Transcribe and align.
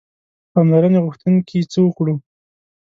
پاملرنې 0.53 0.99
غوښتونکي 1.05 1.59
څه 1.71 1.79
وکړو. 1.85 2.15